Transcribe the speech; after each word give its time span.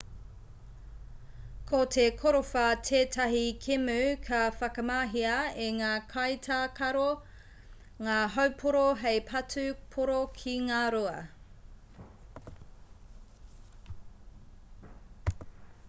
ko 1.71 1.79
te 1.95 2.05
korowha 2.21 2.63
tētahi 2.87 3.41
kēmu 3.65 3.97
ka 4.29 4.39
whakamahia 4.61 5.35
e 5.65 5.67
ngā 5.81 5.91
kaitākaro 6.15 7.05
ngā 8.07 8.17
haupōro 8.37 8.83
hei 9.03 9.21
patu 9.29 9.67
pōro 9.97 10.25
ki 10.41 10.57
ngā 10.71 10.81
rua 10.99 11.15